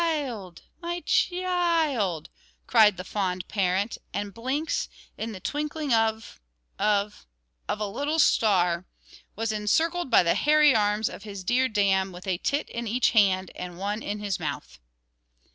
[0.01, 0.61] "My chee ild!
[0.81, 2.29] my chee ild!"
[2.65, 6.41] cried the fond parent; and Blinks, in the twinkling of
[6.79, 7.27] of
[7.69, 8.87] of a little star,
[9.35, 13.11] was encircled by the hairy arms of his dear dam with a tit in each
[13.11, 14.79] hand, and one in his mouth.